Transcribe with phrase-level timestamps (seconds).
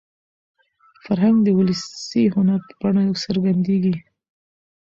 [1.03, 3.95] فرهنګ د ولسي هنر په بڼه څرګندېږي.